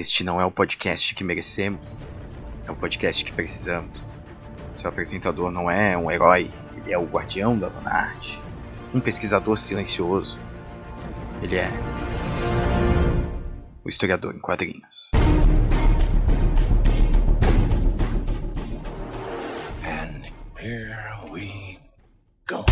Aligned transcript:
Este 0.00 0.24
não 0.24 0.40
é 0.40 0.44
o 0.46 0.50
podcast 0.50 1.14
que 1.14 1.22
merecemos, 1.22 1.86
é 2.66 2.70
o 2.70 2.74
podcast 2.74 3.22
que 3.22 3.30
precisamos. 3.30 4.00
Seu 4.74 4.88
apresentador 4.88 5.50
não 5.50 5.70
é 5.70 5.94
um 5.94 6.10
herói, 6.10 6.50
ele 6.74 6.90
é 6.90 6.96
o 6.96 7.04
guardião 7.04 7.58
da 7.58 7.70
arte, 7.84 8.40
um 8.94 9.00
pesquisador 9.00 9.58
silencioso. 9.58 10.38
Ele 11.42 11.56
é 11.56 11.68
o 13.84 13.90
historiador 13.90 14.34
em 14.34 14.38
quadrinhos. 14.38 15.10
And 19.84 20.22
here 20.58 20.96
we 21.30 21.78
go. 22.48 22.64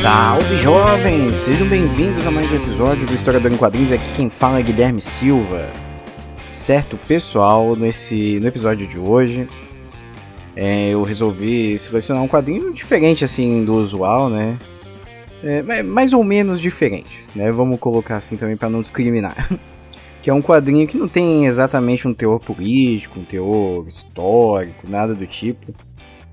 Salve 0.00 0.56
jovens! 0.56 1.34
Sejam 1.34 1.68
bem-vindos 1.68 2.24
a 2.24 2.30
mais 2.30 2.48
um 2.52 2.54
episódio 2.54 3.04
do 3.04 3.14
Historiador 3.14 3.50
em 3.50 3.56
Quadrinhos. 3.56 3.90
Aqui 3.90 4.12
quem 4.12 4.30
fala 4.30 4.60
é 4.60 4.62
Guilherme 4.62 5.00
Silva. 5.00 5.68
Certo, 6.46 6.96
pessoal, 6.96 7.74
nesse, 7.74 8.38
no 8.38 8.46
episódio 8.46 8.86
de 8.86 8.96
hoje 8.96 9.48
é, 10.54 10.90
eu 10.90 11.02
resolvi 11.02 11.76
selecionar 11.80 12.22
um 12.22 12.28
quadrinho 12.28 12.72
diferente 12.72 13.24
assim 13.24 13.64
do 13.64 13.74
usual, 13.74 14.30
né? 14.30 14.56
É, 15.42 15.82
mais 15.82 16.12
ou 16.12 16.22
menos 16.22 16.60
diferente, 16.60 17.24
né? 17.34 17.50
Vamos 17.50 17.80
colocar 17.80 18.18
assim 18.18 18.36
também 18.36 18.56
para 18.56 18.70
não 18.70 18.82
discriminar. 18.82 19.50
que 20.22 20.30
é 20.30 20.34
um 20.34 20.40
quadrinho 20.40 20.86
que 20.86 20.96
não 20.96 21.08
tem 21.08 21.46
exatamente 21.46 22.06
um 22.06 22.14
teor 22.14 22.38
político, 22.38 23.18
um 23.18 23.24
teor 23.24 23.88
histórico, 23.88 24.88
nada 24.88 25.12
do 25.12 25.26
tipo. 25.26 25.72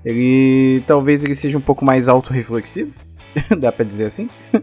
Ele 0.04 0.84
talvez 0.86 1.24
ele 1.24 1.34
seja 1.34 1.58
um 1.58 1.60
pouco 1.60 1.84
mais 1.84 2.08
autorreflexivo, 2.08 2.92
dá 3.58 3.70
pra 3.70 3.84
dizer 3.84 4.06
assim, 4.06 4.28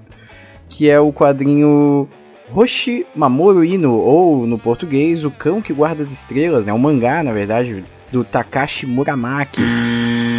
que 0.69 0.89
é 0.89 0.99
o 0.99 1.11
quadrinho 1.11 2.07
Hoshi 2.51 3.05
Mamoru 3.15 3.63
Ino, 3.63 3.93
ou 3.93 4.45
no 4.45 4.59
português, 4.59 5.25
O 5.25 5.31
Cão 5.31 5.61
que 5.61 5.73
Guarda 5.73 6.01
as 6.01 6.11
Estrelas, 6.11 6.65
né? 6.65 6.73
Um 6.73 6.77
mangá, 6.77 7.23
na 7.23 7.31
verdade, 7.31 7.83
do 8.11 8.23
Takashi 8.23 8.85
Muramaki. 8.85 9.61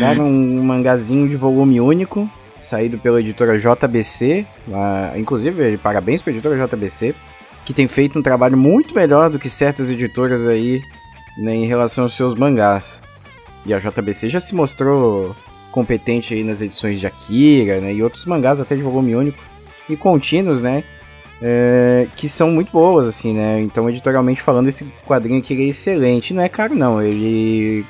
Era 0.03 0.23
um 0.23 0.63
mangazinho 0.63 1.29
de 1.29 1.37
volume 1.37 1.81
único, 1.81 2.31
saído 2.59 2.99
pela 2.99 3.21
editora 3.21 3.59
JBC. 3.59 4.47
Uh, 4.69 5.19
inclusive, 5.19 5.77
parabéns 5.79 6.23
pra 6.23 6.33
editora 6.33 6.67
JBC, 6.67 7.15
que 7.65 7.73
tem 7.73 7.89
feito 7.89 8.19
um 8.19 8.23
trabalho 8.23 8.57
muito 8.57 8.95
melhor 8.95 9.31
do 9.31 9.39
que 9.39 9.49
certas 9.49 9.91
editoras 9.91 10.47
aí 10.47 10.81
né, 11.39 11.55
em 11.55 11.67
relação 11.67 12.05
aos 12.05 12.15
seus 12.15 12.35
mangás. 12.35 13.03
E 13.67 13.73
a 13.73 13.79
JBC 13.79 14.29
já 14.29 14.41
se 14.41 14.55
mostrou 14.55 15.35
competente 15.75 16.33
aí 16.33 16.45
nas 16.45 16.61
edições 16.61 17.01
de 17.01 17.07
Akira, 17.09 17.81
né, 17.81 17.93
e 17.93 18.01
outros 18.01 18.25
mangás 18.27 18.61
até 18.61 18.77
de 18.77 18.83
volume 18.83 19.17
único 19.17 19.43
e 19.89 19.97
contínuos, 19.97 20.63
né, 20.63 20.85
é, 21.43 22.07
que 22.15 22.29
são 22.29 22.49
muito 22.49 22.71
boas, 22.71 23.09
assim, 23.09 23.35
né, 23.35 23.61
então 23.61 23.91
editorialmente 23.91 24.41
falando, 24.41 24.69
esse 24.69 24.85
quadrinho 25.05 25.41
aqui 25.41 25.53
é 25.53 25.67
excelente, 25.67 26.33
não 26.33 26.45
é 26.45 26.49
caro 26.49 26.77
não, 26.77 27.03
ele... 27.03 27.85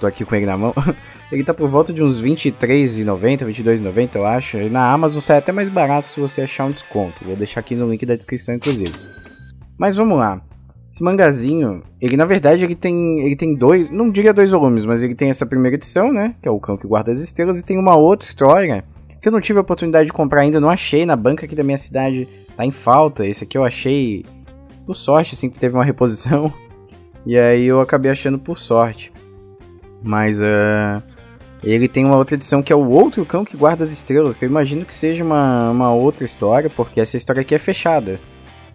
tô 0.00 0.06
aqui 0.08 0.24
com 0.24 0.34
ele 0.34 0.46
na 0.46 0.58
mão, 0.58 0.74
ele 1.30 1.44
tá 1.44 1.54
por 1.54 1.68
volta 1.68 1.92
de 1.92 2.02
uns 2.02 2.20
R$23,90, 2.20 3.46
R$22,90 3.46 4.16
eu 4.16 4.26
acho, 4.26 4.58
na 4.68 4.90
Amazon 4.90 5.20
sai 5.20 5.38
até 5.38 5.52
mais 5.52 5.70
barato 5.70 6.08
se 6.08 6.18
você 6.18 6.42
achar 6.42 6.64
um 6.64 6.72
desconto, 6.72 7.24
vou 7.24 7.36
deixar 7.36 7.60
aqui 7.60 7.76
no 7.76 7.88
link 7.88 8.04
da 8.04 8.16
descrição 8.16 8.52
inclusive. 8.52 8.90
Mas 9.78 9.94
vamos 9.94 10.18
lá, 10.18 10.42
esse 10.94 11.02
mangazinho, 11.02 11.82
ele 12.00 12.16
na 12.16 12.24
verdade 12.24 12.64
ele 12.64 12.76
tem, 12.76 13.18
ele 13.22 13.34
tem 13.34 13.52
dois, 13.52 13.90
não 13.90 14.08
diria 14.08 14.32
dois 14.32 14.52
volumes, 14.52 14.84
mas 14.84 15.02
ele 15.02 15.16
tem 15.16 15.28
essa 15.28 15.44
primeira 15.44 15.74
edição, 15.74 16.12
né? 16.12 16.36
Que 16.40 16.46
é 16.46 16.50
o 16.52 16.60
Cão 16.60 16.76
que 16.76 16.86
Guarda 16.86 17.10
as 17.10 17.18
Estrelas, 17.18 17.58
e 17.58 17.64
tem 17.64 17.76
uma 17.76 17.96
outra 17.96 18.28
história 18.28 18.84
que 19.20 19.26
eu 19.26 19.32
não 19.32 19.40
tive 19.40 19.58
a 19.58 19.62
oportunidade 19.62 20.06
de 20.06 20.12
comprar 20.12 20.42
ainda, 20.42 20.60
não 20.60 20.70
achei 20.70 21.04
na 21.04 21.16
banca 21.16 21.46
aqui 21.46 21.56
da 21.56 21.64
minha 21.64 21.76
cidade, 21.76 22.28
tá 22.56 22.64
em 22.64 22.70
falta. 22.70 23.26
Esse 23.26 23.42
aqui 23.42 23.58
eu 23.58 23.64
achei 23.64 24.24
por 24.86 24.94
sorte, 24.94 25.34
assim, 25.34 25.50
que 25.50 25.58
teve 25.58 25.74
uma 25.74 25.84
reposição. 25.84 26.52
E 27.26 27.38
aí 27.38 27.64
eu 27.64 27.80
acabei 27.80 28.10
achando 28.10 28.38
por 28.38 28.58
sorte. 28.58 29.10
Mas 30.02 30.42
uh, 30.42 31.02
ele 31.62 31.88
tem 31.88 32.04
uma 32.04 32.18
outra 32.18 32.34
edição 32.34 32.62
que 32.62 32.70
é 32.70 32.76
o 32.76 32.90
Outro 32.90 33.24
Cão 33.24 33.46
que 33.46 33.56
Guarda 33.56 33.82
as 33.82 33.90
Estrelas, 33.90 34.36
que 34.36 34.44
eu 34.44 34.48
imagino 34.50 34.84
que 34.84 34.92
seja 34.92 35.24
uma, 35.24 35.70
uma 35.70 35.90
outra 35.90 36.26
história, 36.26 36.68
porque 36.68 37.00
essa 37.00 37.16
história 37.16 37.40
aqui 37.40 37.54
é 37.54 37.58
fechada 37.58 38.20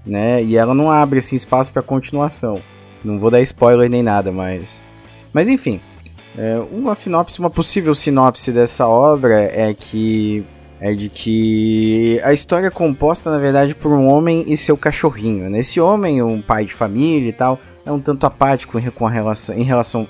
né? 0.09 0.43
E 0.43 0.57
ela 0.57 0.73
não 0.73 0.91
abre 0.91 1.19
assim 1.19 1.35
espaço 1.35 1.71
para 1.71 1.81
continuação. 1.81 2.61
Não 3.03 3.19
vou 3.19 3.31
dar 3.31 3.41
spoiler 3.41 3.89
nem 3.89 4.03
nada, 4.03 4.31
mas 4.31 4.81
mas 5.33 5.47
enfim, 5.47 5.79
é, 6.37 6.59
uma 6.71 6.95
sinopse, 6.95 7.39
uma 7.39 7.49
possível 7.49 7.93
sinopse 7.93 8.51
dessa 8.51 8.87
obra 8.87 9.35
é 9.35 9.73
que 9.73 10.45
é 10.81 10.93
de 10.93 11.09
que 11.09 12.21
a 12.23 12.31
história 12.31 12.67
é 12.67 12.71
composta 12.71 13.29
na 13.29 13.37
verdade 13.37 13.75
por 13.75 13.91
um 13.91 14.07
homem 14.07 14.45
e 14.47 14.55
seu 14.55 14.77
cachorrinho. 14.77 15.49
Né? 15.49 15.59
Esse 15.59 15.79
homem, 15.79 16.21
um 16.23 16.41
pai 16.41 16.65
de 16.65 16.73
família 16.73 17.29
e 17.29 17.33
tal, 17.33 17.59
é 17.85 17.91
um 17.91 17.99
tanto 17.99 18.25
apático 18.25 18.79
em, 18.79 18.89
com 18.89 19.05
relação, 19.05 19.55
em 19.55 19.63
relação 19.63 20.07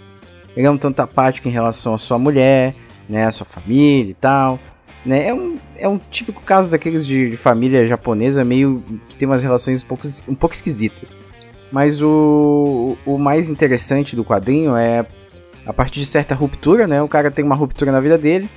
ele 0.56 0.68
é 0.68 0.72
um 0.72 0.78
tanto 0.78 1.00
apático 1.00 1.48
em 1.48 1.52
relação 1.52 1.94
à 1.94 1.98
sua 1.98 2.20
mulher, 2.20 2.76
né, 3.08 3.26
à 3.26 3.32
sua 3.32 3.46
família 3.46 4.12
e 4.12 4.16
tal. 4.16 4.60
Né? 5.06 5.28
É, 5.28 5.34
um, 5.34 5.56
é 5.78 5.88
um 5.88 5.98
típico 5.98 6.42
caso 6.42 6.72
daqueles 6.72 7.06
de, 7.06 7.30
de, 7.30 7.38
família 7.38 7.88
japonesa 7.88 8.44
meio 8.44 8.84
que 9.08 9.16
tem 9.16 9.28
umas 9.28 9.42
relações 9.42 9.84
um 9.84 9.88
pouco, 9.88 10.08
um 10.28 10.36
pouco 10.36 10.54
esquisitas. 10.54 11.16
Mas 11.72 12.02
o, 12.02 12.98
o 13.06 13.18
mais 13.18 13.50
interessante 13.50 14.16
do 14.16 14.26
quadrinho 14.26 14.76
é 14.76 15.06
a 15.66 15.74
partir 15.74 16.00
de 16.00 16.06
certa 16.06 16.34
ruptura, 16.34 16.88
né? 16.88 17.02
O 17.02 17.08
cara 17.08 17.30
tem 17.30 17.46
uma 17.46 17.56
ruptura 17.56 17.92
na 17.92 18.00
vida 18.00 18.18
dele 18.18 18.50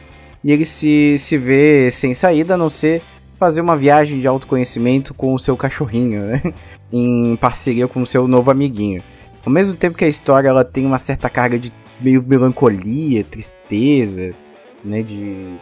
e 0.43 0.51
ele 0.51 0.65
se, 0.65 1.17
se 1.19 1.37
vê 1.37 1.91
sem 1.91 2.15
saída 2.15 2.55
a 2.55 2.57
não 2.57 2.71
ser 2.71 3.03
fazer 3.39 3.61
uma 3.61 3.77
viagem 3.77 4.21
de 4.21 4.27
autoconhecimento 4.27 5.13
com 5.13 5.35
o 5.35 5.39
seu 5.39 5.57
cachorrinho, 5.57 6.23
né? 6.27 6.43
em 6.93 7.37
parceria 7.37 7.87
com 7.87 8.03
o 8.03 8.07
seu 8.07 8.27
novo 8.27 8.51
amiguinho. 8.51 9.03
Ao 9.45 9.53
mesmo 9.53 9.77
tempo 9.77 9.97
que 9.97 10.05
a 10.05 10.09
história 10.09 10.49
ela 10.49 10.65
tem 10.65 10.87
uma 10.87 10.99
certa 10.99 11.29
carga 11.29 11.59
de 11.59 11.73
meio 12.01 12.23
melancolia, 12.23 13.25
tristeza, 13.25 14.35
né? 14.85 15.03
De 15.03 15.59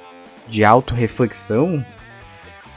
de 0.50 0.64
autorreflexão, 0.64 1.84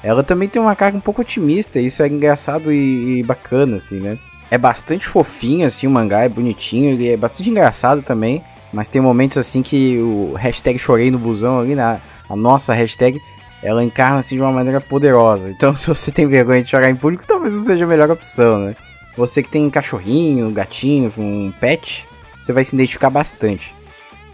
ela 0.03 0.21
também 0.21 0.47
tem 0.47 0.61
uma 0.61 0.75
carga 0.75 0.97
um 0.97 1.01
pouco 1.01 1.21
otimista. 1.21 1.79
Isso 1.79 2.03
é 2.03 2.07
engraçado 2.07 2.71
e, 2.71 3.19
e, 3.19 3.23
bacana, 3.23 3.77
assim, 3.77 3.99
né? 3.99 4.19
É 4.51 4.57
bastante 4.57 5.07
fofinho, 5.07 5.65
assim, 5.65 5.87
o 5.87 5.89
mangá 5.89 6.21
é 6.21 6.29
bonitinho, 6.29 6.91
ele 6.91 7.09
é 7.09 7.17
bastante 7.17 7.49
engraçado 7.49 8.01
também. 8.01 8.43
Mas 8.71 8.87
tem 8.87 9.01
momentos, 9.01 9.37
assim, 9.37 9.61
que 9.61 9.97
o 9.99 10.33
hashtag 10.33 10.77
chorei 10.77 11.09
no 11.09 11.17
busão 11.17 11.59
ali, 11.59 11.73
na, 11.73 11.99
a 12.29 12.35
nossa 12.35 12.73
hashtag, 12.73 13.19
ela 13.63 13.83
encarna, 13.83 14.19
assim, 14.19 14.35
de 14.35 14.41
uma 14.41 14.51
maneira 14.51 14.81
poderosa. 14.81 15.49
Então, 15.49 15.73
se 15.75 15.87
você 15.87 16.11
tem 16.11 16.27
vergonha 16.27 16.63
de 16.63 16.69
chorar 16.69 16.89
em 16.89 16.95
público, 16.95 17.25
talvez 17.25 17.53
não 17.53 17.61
seja 17.61 17.85
a 17.85 17.87
melhor 17.87 18.11
opção, 18.11 18.59
né? 18.59 18.75
Você 19.15 19.41
que 19.41 19.49
tem 19.49 19.69
cachorrinho, 19.69 20.51
gatinho, 20.51 21.13
um 21.17 21.51
pet, 21.59 22.05
você 22.41 22.51
vai 22.51 22.63
se 22.63 22.75
identificar 22.75 23.09
bastante. 23.09 23.73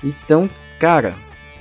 Então, 0.03 0.49
cara, 0.79 1.13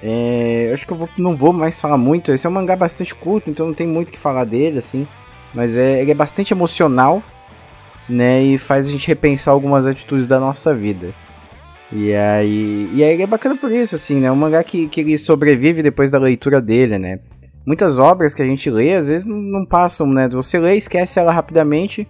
é, 0.02 0.70
acho 0.72 0.86
que 0.86 0.92
eu 0.92 0.96
vou, 0.96 1.08
não 1.18 1.34
vou 1.34 1.52
mais 1.52 1.80
falar 1.80 1.98
muito. 1.98 2.32
Esse 2.32 2.46
é 2.46 2.50
um 2.50 2.52
mangá 2.52 2.76
bastante 2.76 3.14
curto, 3.14 3.50
então 3.50 3.66
não 3.66 3.74
tem 3.74 3.86
muito 3.86 4.08
o 4.08 4.12
que 4.12 4.18
falar 4.18 4.44
dele, 4.44 4.78
assim. 4.78 5.06
Mas 5.54 5.76
é, 5.76 6.00
ele 6.00 6.10
é 6.10 6.14
bastante 6.14 6.52
emocional, 6.52 7.22
né? 8.08 8.42
E 8.42 8.58
faz 8.58 8.86
a 8.86 8.90
gente 8.90 9.08
repensar 9.08 9.52
algumas 9.52 9.86
atitudes 9.86 10.26
da 10.26 10.38
nossa 10.38 10.74
vida. 10.74 11.12
E 11.90 12.14
aí, 12.14 12.90
e 12.92 13.02
aí 13.02 13.20
é 13.20 13.26
bacana 13.26 13.56
por 13.56 13.72
isso, 13.72 13.96
assim, 13.96 14.20
né? 14.20 14.30
Um 14.30 14.36
mangá 14.36 14.62
que, 14.62 14.88
que 14.88 15.00
ele 15.00 15.16
sobrevive 15.18 15.82
depois 15.82 16.10
da 16.10 16.18
leitura 16.18 16.60
dele, 16.60 16.98
né? 16.98 17.18
Muitas 17.66 17.98
obras 17.98 18.34
que 18.34 18.42
a 18.42 18.46
gente 18.46 18.70
lê, 18.70 18.94
às 18.94 19.08
vezes 19.08 19.26
não 19.26 19.64
passam, 19.66 20.06
né? 20.06 20.28
Você 20.28 20.58
lê, 20.58 20.76
esquece 20.76 21.18
ela 21.18 21.32
rapidamente 21.32 22.06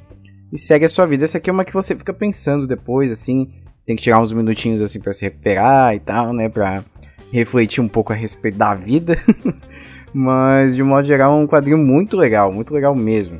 e 0.52 0.58
segue 0.58 0.84
a 0.84 0.88
sua 0.88 1.06
vida. 1.06 1.24
Essa 1.24 1.38
aqui 1.38 1.48
é 1.48 1.52
uma 1.52 1.64
que 1.64 1.72
você 1.72 1.94
fica 1.96 2.12
pensando 2.12 2.66
depois, 2.66 3.10
assim. 3.10 3.50
Tem 3.86 3.96
que 3.96 4.02
tirar 4.02 4.20
uns 4.20 4.32
minutinhos, 4.32 4.82
assim, 4.82 5.00
para 5.00 5.12
se 5.12 5.24
recuperar 5.24 5.94
e 5.94 6.00
tal, 6.00 6.32
né? 6.32 6.48
Pra 6.48 6.84
refletir 7.32 7.80
um 7.80 7.88
pouco 7.88 8.12
a 8.12 8.16
respeito 8.16 8.58
da 8.58 8.74
vida. 8.74 9.16
Mas 10.12 10.74
de 10.74 10.82
modo 10.82 11.06
geral 11.06 11.38
é 11.38 11.42
um 11.42 11.46
quadrinho 11.46 11.78
muito 11.78 12.16
legal, 12.16 12.52
muito 12.52 12.72
legal 12.72 12.94
mesmo. 12.94 13.38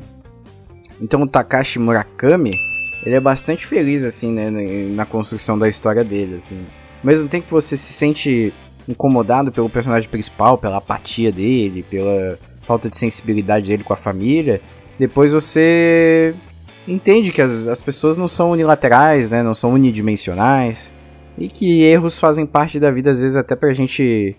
Então 1.00 1.22
o 1.22 1.26
Takashi 1.26 1.78
Murakami, 1.78 2.50
ele 3.04 3.14
é 3.14 3.20
bastante 3.20 3.66
feliz 3.66 4.04
assim, 4.04 4.32
né, 4.32 4.50
na 4.94 5.06
construção 5.06 5.58
da 5.58 5.68
história 5.68 6.04
dele, 6.04 6.36
assim. 6.36 6.58
Mesmo 7.02 7.28
tempo 7.28 7.46
que 7.46 7.52
você 7.52 7.76
se 7.76 7.92
sente 7.92 8.52
incomodado 8.86 9.52
pelo 9.52 9.70
personagem 9.70 10.08
principal, 10.08 10.58
pela 10.58 10.78
apatia 10.78 11.30
dele, 11.30 11.84
pela 11.88 12.38
falta 12.66 12.90
de 12.90 12.96
sensibilidade 12.96 13.68
dele 13.68 13.84
com 13.84 13.92
a 13.92 13.96
família, 13.96 14.60
depois 14.98 15.32
você 15.32 16.34
entende 16.86 17.32
que 17.32 17.40
as, 17.40 17.66
as 17.66 17.80
pessoas 17.80 18.18
não 18.18 18.28
são 18.28 18.50
unilaterais, 18.50 19.30
né, 19.30 19.42
não 19.42 19.54
são 19.54 19.72
unidimensionais 19.72 20.92
e 21.38 21.48
que 21.48 21.82
erros 21.82 22.18
fazem 22.18 22.44
parte 22.44 22.80
da 22.80 22.90
vida, 22.90 23.10
às 23.10 23.22
vezes, 23.22 23.36
até 23.36 23.54
pra 23.54 23.72
gente 23.72 24.36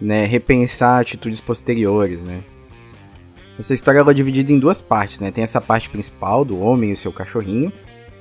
né, 0.00 0.24
repensar 0.24 1.00
atitudes 1.00 1.40
posteriores, 1.40 2.22
né? 2.22 2.40
Essa 3.58 3.74
história 3.74 4.00
ela 4.00 4.10
é 4.10 4.14
dividida 4.14 4.50
em 4.50 4.58
duas 4.58 4.80
partes, 4.80 5.20
né? 5.20 5.30
Tem 5.30 5.44
essa 5.44 5.60
parte 5.60 5.90
principal 5.90 6.44
do 6.44 6.58
homem 6.58 6.90
e 6.90 6.92
o 6.94 6.96
seu 6.96 7.12
cachorrinho, 7.12 7.72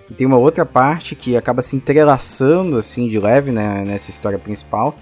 e 0.10 0.14
tem 0.14 0.28
uma 0.28 0.38
outra 0.38 0.66
parte 0.66 1.16
que 1.16 1.38
acaba 1.38 1.62
se 1.62 1.76
entrelaçando 1.76 2.78
assim 2.78 3.08
de 3.08 3.18
leve 3.18 3.50
né, 3.50 3.84
nessa 3.86 4.12
história 4.12 4.38
principal, 4.38 4.96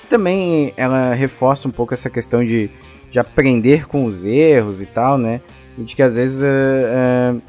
que 0.00 0.06
também 0.06 0.72
ela 0.76 1.14
reforça 1.14 1.68
um 1.68 1.70
pouco 1.70 1.92
essa 1.92 2.08
questão 2.08 2.42
de, 2.42 2.70
de 3.10 3.18
aprender 3.18 3.86
com 3.86 4.06
os 4.06 4.24
erros 4.24 4.80
e 4.80 4.86
tal, 4.86 5.18
né? 5.18 5.42
E 5.76 5.82
de 5.82 5.94
que 5.94 6.02
às 6.02 6.14
vezes, 6.14 6.40
uh, 6.40 7.36
uh, 7.36 7.42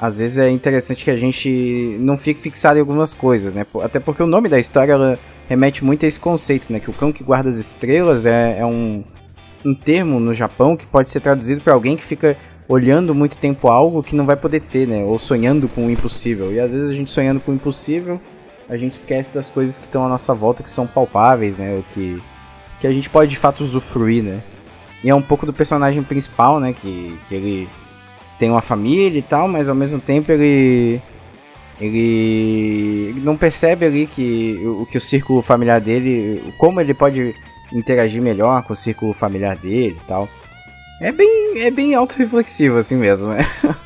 às 0.00 0.16
vezes 0.16 0.38
é 0.38 0.50
interessante 0.50 1.04
que 1.04 1.10
a 1.10 1.16
gente 1.16 1.96
não 2.00 2.16
fique 2.16 2.40
fixado 2.40 2.78
em 2.78 2.80
algumas 2.80 3.12
coisas, 3.12 3.52
né? 3.52 3.66
Até 3.82 4.00
porque 4.00 4.22
o 4.22 4.26
nome 4.26 4.48
da 4.48 4.58
história 4.58 4.92
ela 4.92 5.18
remete 5.46 5.84
muito 5.84 6.04
a 6.06 6.08
esse 6.08 6.18
conceito, 6.18 6.72
né? 6.72 6.80
Que 6.80 6.88
o 6.88 6.92
cão 6.94 7.12
que 7.12 7.22
guarda 7.22 7.50
as 7.50 7.58
estrelas 7.58 8.24
é, 8.24 8.60
é 8.60 8.64
um, 8.64 9.04
um 9.64 9.74
termo 9.74 10.18
no 10.18 10.32
Japão 10.32 10.74
que 10.74 10.86
pode 10.86 11.10
ser 11.10 11.20
traduzido 11.20 11.60
para 11.60 11.74
alguém 11.74 11.96
que 11.96 12.04
fica 12.04 12.34
olhando 12.66 13.14
muito 13.14 13.36
tempo 13.36 13.68
algo 13.68 14.02
que 14.02 14.16
não 14.16 14.24
vai 14.24 14.36
poder 14.36 14.60
ter, 14.60 14.88
né? 14.88 15.04
Ou 15.04 15.18
sonhando 15.18 15.68
com 15.68 15.86
o 15.86 15.90
impossível. 15.90 16.50
E 16.50 16.58
às 16.58 16.72
vezes 16.72 16.88
a 16.88 16.94
gente 16.94 17.10
sonhando 17.10 17.38
com 17.38 17.52
o 17.52 17.54
impossível, 17.54 18.18
a 18.70 18.78
gente 18.78 18.94
esquece 18.94 19.34
das 19.34 19.50
coisas 19.50 19.76
que 19.76 19.84
estão 19.84 20.06
à 20.06 20.08
nossa 20.08 20.32
volta 20.32 20.62
que 20.62 20.70
são 20.70 20.86
palpáveis, 20.86 21.58
né? 21.58 21.76
O 21.78 21.82
que 21.92 22.22
que 22.80 22.86
a 22.86 22.92
gente 22.92 23.10
pode 23.10 23.30
de 23.30 23.36
fato 23.36 23.62
usufruir, 23.62 24.24
né? 24.24 24.42
E 25.04 25.10
é 25.10 25.14
um 25.14 25.20
pouco 25.20 25.44
do 25.44 25.52
personagem 25.52 26.02
principal, 26.02 26.58
né? 26.58 26.72
Que, 26.72 27.18
que 27.28 27.34
ele 27.34 27.68
tem 28.40 28.50
uma 28.50 28.62
família 28.62 29.18
e 29.18 29.22
tal, 29.22 29.46
mas 29.46 29.68
ao 29.68 29.74
mesmo 29.74 30.00
tempo 30.00 30.32
ele 30.32 31.00
ele, 31.78 33.14
não 33.20 33.36
percebe 33.36 33.84
ali 33.84 34.06
que 34.06 34.58
o 34.66 34.86
que 34.86 34.96
o 34.96 35.00
círculo 35.00 35.42
familiar 35.42 35.78
dele, 35.78 36.42
como 36.56 36.80
ele 36.80 36.94
pode 36.94 37.34
interagir 37.70 38.20
melhor 38.20 38.62
com 38.62 38.72
o 38.72 38.76
círculo 38.76 39.12
familiar 39.12 39.56
dele 39.56 39.98
e 40.02 40.06
tal. 40.06 40.26
É 41.02 41.12
bem, 41.12 41.60
é 41.60 41.70
bem 41.70 41.94
autorreflexivo 41.94 42.78
assim 42.78 42.96
mesmo, 42.96 43.28
né? 43.28 43.46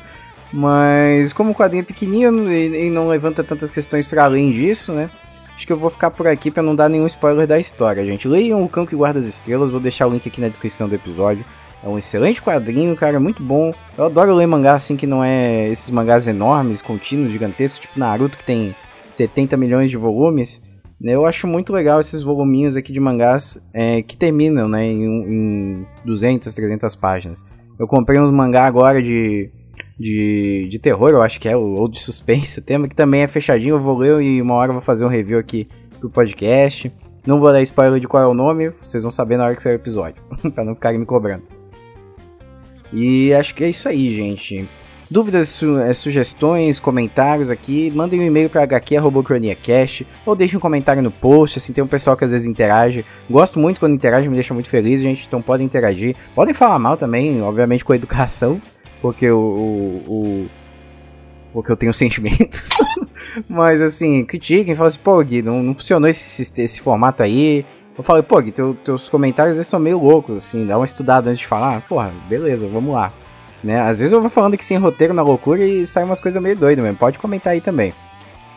Mas 0.51 1.33
como 1.33 1.51
o 1.51 1.55
quadrinho 1.55 1.81
é 1.81 1.85
pequenininho 1.85 2.51
e, 2.51 2.89
não 2.89 3.09
levanta 3.09 3.43
tantas 3.43 3.69
questões 3.69 4.07
para 4.07 4.23
além 4.23 4.51
disso, 4.51 4.93
né? 4.93 5.09
Acho 5.53 5.67
que 5.67 5.71
eu 5.71 5.77
vou 5.77 5.89
ficar 5.89 6.11
por 6.11 6.27
aqui 6.27 6.49
para 6.49 6.63
não 6.63 6.75
dar 6.75 6.89
nenhum 6.89 7.07
spoiler 7.07 7.45
da 7.45 7.59
história, 7.59 8.05
gente. 8.05 8.27
Leiam 8.27 8.63
O 8.63 8.69
Cão 8.69 8.85
que 8.85 8.95
Guarda 8.95 9.19
as 9.19 9.27
Estrelas, 9.27 9.71
vou 9.71 9.79
deixar 9.79 10.07
o 10.07 10.11
link 10.11 10.27
aqui 10.27 10.39
na 10.39 10.47
descrição 10.49 10.87
do 10.87 10.95
episódio. 10.95 11.45
É 11.85 11.87
um 11.87 11.99
excelente 11.99 12.41
quadrinho, 12.41 12.95
cara, 12.95 13.19
muito 13.19 13.43
bom. 13.43 13.71
Eu 13.95 14.05
adoro 14.05 14.33
ler 14.33 14.47
mangá 14.47 14.73
assim 14.73 14.95
que 14.95 15.05
não 15.05 15.23
é 15.23 15.69
esses 15.69 15.91
mangás 15.91 16.27
enormes, 16.27 16.81
contínuos, 16.81 17.31
gigantescos, 17.31 17.79
tipo 17.79 17.99
Naruto 17.99 18.39
que 18.39 18.43
tem 18.43 18.73
70 19.07 19.55
milhões 19.55 19.91
de 19.91 19.95
volumes. 19.95 20.59
Eu 20.99 21.27
acho 21.27 21.45
muito 21.45 21.71
legal 21.71 22.01
esses 22.01 22.23
voluminhos 22.23 22.75
aqui 22.75 22.91
de 22.91 22.99
mangás 22.99 23.59
é, 23.71 24.01
que 24.01 24.17
terminam 24.17 24.67
né, 24.67 24.83
em, 24.87 25.03
em 25.03 25.87
200, 26.03 26.55
300 26.55 26.95
páginas. 26.95 27.45
Eu 27.77 27.85
comprei 27.87 28.19
um 28.19 28.31
mangá 28.31 28.65
agora 28.65 29.03
de, 29.03 29.51
de, 29.99 30.67
de 30.67 30.79
terror, 30.79 31.11
eu 31.11 31.21
acho 31.21 31.39
que 31.39 31.47
é, 31.47 31.55
ou 31.55 31.87
de 31.87 31.99
suspense, 31.99 32.57
o 32.61 32.63
tema 32.63 32.87
que 32.87 32.95
também 32.95 33.21
é 33.21 33.27
fechadinho. 33.27 33.75
Eu 33.75 33.79
vou 33.79 33.95
ler 33.95 34.19
e 34.23 34.41
uma 34.41 34.55
hora 34.55 34.71
eu 34.71 34.73
vou 34.73 34.81
fazer 34.81 35.05
um 35.05 35.09
review 35.09 35.37
aqui 35.37 35.67
pro 35.99 36.09
podcast. 36.09 36.91
Não 37.27 37.39
vou 37.39 37.51
dar 37.51 37.61
spoiler 37.61 37.99
de 37.99 38.07
qual 38.07 38.23
é 38.23 38.27
o 38.27 38.33
nome, 38.33 38.71
vocês 38.81 39.03
vão 39.03 39.11
saber 39.11 39.37
na 39.37 39.45
hora 39.45 39.55
que 39.55 39.61
sair 39.61 39.73
o 39.73 39.75
episódio, 39.75 40.23
pra 40.55 40.63
não 40.63 40.73
ficarem 40.73 40.99
me 40.99 41.05
cobrando. 41.05 41.54
E 42.95 43.33
acho 43.33 43.53
que 43.53 43.63
é 43.63 43.69
isso 43.69 43.89
aí, 43.89 44.15
gente. 44.15 44.65
Dúvidas, 45.11 45.49
su 45.49 45.77
é, 45.77 45.93
sugestões, 45.93 46.79
comentários 46.79 47.49
aqui, 47.49 47.91
mandem 47.93 48.19
um 48.19 48.23
e-mail 48.23 48.49
para 48.49 48.63
hq.croniacast 48.63 50.07
ou 50.25 50.35
deixem 50.35 50.57
um 50.57 50.59
comentário 50.59 51.01
no 51.03 51.11
post, 51.11 51.59
assim, 51.59 51.73
tem 51.73 51.83
um 51.83 51.87
pessoal 51.87 52.17
que 52.17 52.25
às 52.25 52.31
vezes 52.31 52.47
interage. 52.47 53.05
Gosto 53.29 53.59
muito 53.59 53.79
quando 53.79 53.93
interage, 53.93 54.27
me 54.27 54.33
deixa 54.33 54.53
muito 54.53 54.69
feliz, 54.69 55.01
gente, 55.01 55.25
então 55.27 55.41
podem 55.41 55.65
interagir. 55.65 56.15
Podem 56.33 56.53
falar 56.53 56.79
mal 56.79 56.97
também, 56.97 57.41
obviamente 57.41 57.85
com 57.85 57.93
educação, 57.93 58.59
porque 59.01 59.29
o, 59.29 59.37
o, 59.37 60.11
o 60.11 60.49
porque 61.53 61.71
eu 61.71 61.77
tenho 61.77 61.93
sentimentos. 61.95 62.69
Mas 63.47 63.81
assim, 63.81 64.25
critiquem, 64.25 64.75
falem 64.75 64.87
assim, 64.87 64.99
pô, 65.03 65.23
Gui, 65.23 65.41
não, 65.41 65.61
não 65.61 65.73
funcionou 65.73 66.09
esse, 66.09 66.51
esse 66.61 66.81
formato 66.81 67.21
aí. 67.21 67.65
Eu 67.97 68.03
falei, 68.03 68.21
pô, 68.21 68.41
Gui, 68.41 68.51
teu, 68.51 68.75
teus 68.83 69.09
comentários 69.09 69.65
são 69.65 69.79
meio 69.79 70.01
loucos, 70.01 70.37
assim, 70.37 70.65
dá 70.65 70.77
uma 70.77 70.85
estudada 70.85 71.29
antes 71.29 71.39
de 71.39 71.47
falar. 71.47 71.81
Porra, 71.81 72.11
beleza, 72.27 72.67
vamos 72.67 72.93
lá. 72.93 73.13
Né? 73.63 73.79
Às 73.79 73.99
vezes 73.99 74.11
eu 74.11 74.21
vou 74.21 74.29
falando 74.29 74.53
aqui 74.53 74.65
sem 74.65 74.77
roteiro 74.77 75.13
na 75.13 75.23
loucura 75.23 75.65
e 75.65 75.85
sai 75.85 76.03
umas 76.03 76.19
coisas 76.19 76.41
meio 76.41 76.55
doidas 76.55 76.83
mesmo. 76.83 76.97
Pode 76.97 77.17
comentar 77.17 77.53
aí 77.53 77.61
também. 77.61 77.93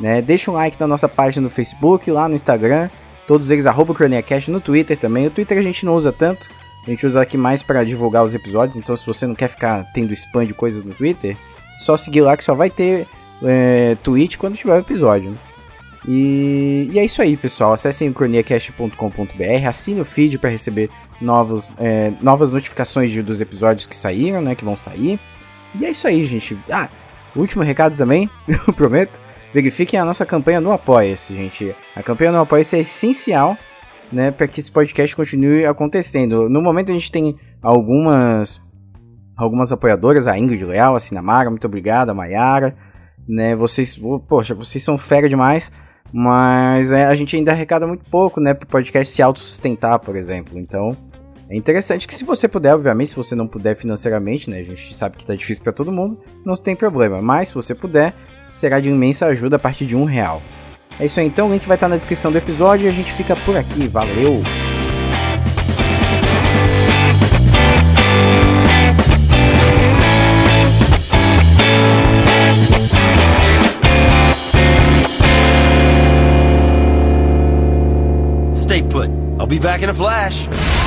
Né? 0.00 0.20
Deixa 0.20 0.50
um 0.50 0.54
like 0.54 0.78
na 0.78 0.86
nossa 0.86 1.08
página 1.08 1.44
no 1.44 1.50
Facebook, 1.50 2.10
lá 2.10 2.28
no 2.28 2.34
Instagram. 2.34 2.90
Todos 3.26 3.50
eles, 3.50 3.64
arroba 3.64 3.94
CroniaCast 3.94 4.50
no 4.50 4.60
Twitter 4.60 4.98
também. 4.98 5.26
O 5.26 5.30
Twitter 5.30 5.56
a 5.56 5.62
gente 5.62 5.86
não 5.86 5.94
usa 5.94 6.12
tanto. 6.12 6.48
A 6.86 6.90
gente 6.90 7.06
usa 7.06 7.22
aqui 7.22 7.36
mais 7.36 7.62
para 7.62 7.84
divulgar 7.84 8.24
os 8.24 8.34
episódios. 8.34 8.76
Então 8.76 8.96
se 8.96 9.06
você 9.06 9.26
não 9.26 9.34
quer 9.34 9.48
ficar 9.48 9.86
tendo 9.94 10.12
spam 10.12 10.44
de 10.44 10.52
coisas 10.52 10.82
no 10.84 10.92
Twitter, 10.92 11.36
só 11.78 11.96
seguir 11.96 12.22
lá 12.22 12.36
que 12.36 12.44
só 12.44 12.54
vai 12.54 12.70
ter 12.70 13.06
é, 13.42 13.96
tweet 14.02 14.36
quando 14.36 14.56
tiver 14.56 14.74
o 14.74 14.80
episódio. 14.80 15.30
Né? 15.30 15.36
E, 16.06 16.90
e, 16.92 16.98
é 16.98 17.04
isso 17.04 17.20
aí, 17.20 17.36
pessoal. 17.36 17.72
Acessem 17.72 18.08
o 18.08 18.14
croniacast.com.br, 18.14 19.66
assine 19.66 20.00
o 20.00 20.04
feed 20.04 20.38
para 20.38 20.50
receber 20.50 20.90
novos, 21.20 21.72
é, 21.78 22.12
novas 22.20 22.52
notificações 22.52 23.10
de, 23.10 23.22
dos 23.22 23.40
episódios 23.40 23.86
que 23.86 23.96
saíram, 23.96 24.40
né? 24.40 24.54
Que 24.54 24.64
vão 24.64 24.76
sair. 24.76 25.18
E 25.74 25.84
é 25.84 25.90
isso 25.90 26.06
aí, 26.06 26.24
gente. 26.24 26.56
Ah, 26.70 26.88
último 27.34 27.62
recado 27.62 27.96
também, 27.96 28.30
eu 28.46 28.72
prometo. 28.72 29.20
Verifiquem 29.52 29.98
a 29.98 30.04
nossa 30.04 30.26
campanha 30.26 30.60
no 30.60 30.72
Apoia-se, 30.72 31.34
gente. 31.34 31.74
A 31.96 32.02
campanha 32.02 32.32
no 32.32 32.38
Apoia-se 32.38 32.76
é 32.76 32.80
essencial, 32.80 33.56
né, 34.12 34.30
para 34.30 34.46
que 34.46 34.60
esse 34.60 34.70
podcast 34.70 35.16
continue 35.16 35.64
acontecendo. 35.64 36.48
No 36.48 36.60
momento 36.60 36.90
a 36.90 36.92
gente 36.92 37.10
tem 37.10 37.36
algumas 37.62 38.60
algumas 39.36 39.70
apoiadoras, 39.70 40.26
a 40.26 40.36
Ingrid 40.36 40.64
Leal, 40.64 40.96
a 40.96 41.00
Sinamara, 41.00 41.48
muito 41.48 41.64
obrigado, 41.64 42.10
a 42.10 42.14
Mayara, 42.14 42.76
né? 43.26 43.54
Vocês, 43.54 43.98
poxa, 44.28 44.52
vocês 44.52 44.82
são 44.82 44.98
fera 44.98 45.28
demais. 45.28 45.70
Mas 46.12 46.92
é, 46.92 47.04
a 47.04 47.14
gente 47.14 47.36
ainda 47.36 47.52
arrecada 47.52 47.86
muito 47.86 48.08
pouco, 48.10 48.40
né, 48.40 48.54
para 48.54 48.64
o 48.64 48.68
podcast 48.68 49.12
se 49.12 49.22
autossustentar, 49.22 49.98
por 49.98 50.16
exemplo. 50.16 50.58
Então, 50.58 50.96
é 51.50 51.56
interessante 51.56 52.06
que 52.06 52.14
se 52.14 52.24
você 52.24 52.46
puder, 52.48 52.74
obviamente, 52.74 53.10
se 53.10 53.16
você 53.16 53.34
não 53.34 53.46
puder 53.46 53.76
financeiramente, 53.76 54.50
né, 54.50 54.58
a 54.58 54.64
gente 54.64 54.94
sabe 54.94 55.16
que 55.16 55.24
tá 55.24 55.34
difícil 55.34 55.62
para 55.62 55.72
todo 55.72 55.92
mundo, 55.92 56.18
não 56.44 56.56
tem 56.56 56.74
problema. 56.74 57.20
Mas 57.20 57.48
se 57.48 57.54
você 57.54 57.74
puder, 57.74 58.14
será 58.48 58.80
de 58.80 58.90
imensa 58.90 59.26
ajuda 59.26 59.56
a 59.56 59.58
partir 59.58 59.86
de 59.86 59.96
um 59.96 60.04
real. 60.04 60.42
É 61.00 61.06
isso 61.06 61.20
aí 61.20 61.26
então, 61.26 61.48
o 61.48 61.52
link 61.52 61.66
vai 61.66 61.76
estar 61.76 61.88
na 61.88 61.96
descrição 61.96 62.32
do 62.32 62.38
episódio 62.38 62.86
e 62.86 62.88
a 62.88 62.92
gente 62.92 63.12
fica 63.12 63.36
por 63.36 63.56
aqui. 63.56 63.86
Valeu! 63.86 64.42
I'll 79.48 79.56
be 79.56 79.58
back 79.58 79.80
in 79.82 79.88
a 79.88 79.94
flash. 79.94 80.77